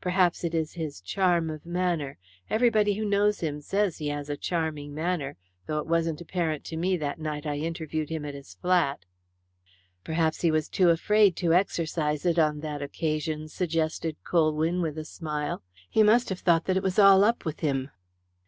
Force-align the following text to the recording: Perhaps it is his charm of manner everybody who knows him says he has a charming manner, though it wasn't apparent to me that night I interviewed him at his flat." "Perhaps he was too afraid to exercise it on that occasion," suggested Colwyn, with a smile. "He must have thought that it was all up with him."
Perhaps 0.00 0.44
it 0.44 0.54
is 0.54 0.74
his 0.74 1.00
charm 1.00 1.50
of 1.50 1.66
manner 1.66 2.18
everybody 2.48 2.94
who 2.94 3.04
knows 3.04 3.40
him 3.40 3.60
says 3.60 3.98
he 3.98 4.06
has 4.06 4.30
a 4.30 4.36
charming 4.36 4.94
manner, 4.94 5.36
though 5.66 5.80
it 5.80 5.88
wasn't 5.88 6.20
apparent 6.20 6.62
to 6.62 6.76
me 6.76 6.96
that 6.96 7.18
night 7.18 7.44
I 7.46 7.56
interviewed 7.56 8.08
him 8.08 8.24
at 8.24 8.32
his 8.36 8.54
flat." 8.54 9.04
"Perhaps 10.04 10.42
he 10.42 10.52
was 10.52 10.68
too 10.68 10.90
afraid 10.90 11.34
to 11.38 11.52
exercise 11.52 12.24
it 12.24 12.38
on 12.38 12.60
that 12.60 12.80
occasion," 12.80 13.48
suggested 13.48 14.16
Colwyn, 14.22 14.82
with 14.82 14.96
a 14.96 15.04
smile. 15.04 15.64
"He 15.90 16.04
must 16.04 16.28
have 16.28 16.38
thought 16.38 16.66
that 16.66 16.76
it 16.76 16.82
was 16.84 17.00
all 17.00 17.24
up 17.24 17.44
with 17.44 17.58
him." 17.58 17.90